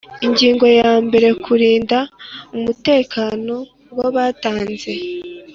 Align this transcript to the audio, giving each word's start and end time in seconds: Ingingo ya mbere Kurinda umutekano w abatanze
Ingingo 0.25 0.65
ya 0.79 0.91
mbere 1.05 1.27
Kurinda 1.43 1.97
umutekano 2.57 3.55
w 3.97 3.99
abatanze 4.09 4.91